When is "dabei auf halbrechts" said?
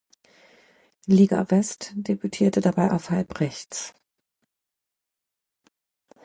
2.59-3.93